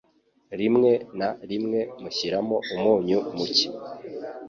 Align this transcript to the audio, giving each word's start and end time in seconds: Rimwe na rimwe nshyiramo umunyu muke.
Rimwe 0.59 0.91
na 1.19 1.29
rimwe 1.49 1.79
nshyiramo 2.03 2.57
umunyu 2.73 3.19
muke. 3.35 3.67